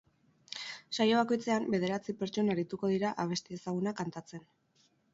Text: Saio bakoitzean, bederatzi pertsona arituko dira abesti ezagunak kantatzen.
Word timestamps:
Saio 0.97 1.19
bakoitzean, 1.19 1.69
bederatzi 1.75 2.17
pertsona 2.23 2.57
arituko 2.57 2.93
dira 2.97 3.15
abesti 3.27 3.63
ezagunak 3.63 4.03
kantatzen. 4.05 4.47